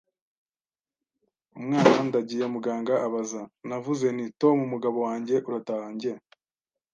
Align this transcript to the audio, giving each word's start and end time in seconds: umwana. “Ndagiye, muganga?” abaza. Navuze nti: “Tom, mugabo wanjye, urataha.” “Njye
umwana. 1.57 1.99
“Ndagiye, 2.07 2.45
muganga?” 2.53 2.93
abaza. 3.05 3.41
Navuze 3.67 4.05
nti: 4.15 4.25
“Tom, 4.41 4.57
mugabo 4.73 4.97
wanjye, 5.07 5.35
urataha.” 5.47 5.87
“Njye 5.95 6.13